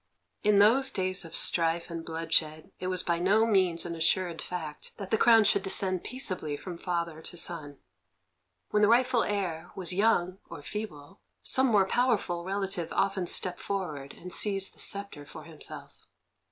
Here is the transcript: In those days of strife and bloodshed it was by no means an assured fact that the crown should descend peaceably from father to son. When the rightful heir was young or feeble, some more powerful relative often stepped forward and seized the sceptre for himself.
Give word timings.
In 0.41 0.57
those 0.57 0.89
days 0.89 1.23
of 1.25 1.35
strife 1.35 1.91
and 1.91 2.03
bloodshed 2.03 2.71
it 2.79 2.87
was 2.87 3.03
by 3.03 3.19
no 3.19 3.45
means 3.45 3.85
an 3.85 3.93
assured 3.95 4.41
fact 4.41 4.93
that 4.97 5.11
the 5.11 5.17
crown 5.19 5.43
should 5.43 5.61
descend 5.61 6.03
peaceably 6.03 6.57
from 6.57 6.75
father 6.79 7.21
to 7.21 7.37
son. 7.37 7.77
When 8.71 8.81
the 8.81 8.87
rightful 8.87 9.21
heir 9.23 9.69
was 9.75 9.93
young 9.93 10.39
or 10.49 10.63
feeble, 10.63 11.21
some 11.43 11.67
more 11.67 11.85
powerful 11.85 12.43
relative 12.43 12.91
often 12.91 13.27
stepped 13.27 13.59
forward 13.59 14.15
and 14.15 14.33
seized 14.33 14.73
the 14.73 14.79
sceptre 14.79 15.23
for 15.27 15.43
himself. 15.43 16.07